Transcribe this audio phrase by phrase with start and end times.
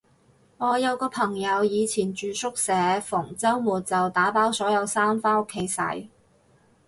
[0.57, 6.09] 我有個朋友以前住宿舍，逢周末就打包所有衫返屋企洗